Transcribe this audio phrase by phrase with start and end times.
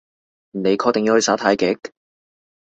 [0.49, 1.79] 你確定要去耍太極？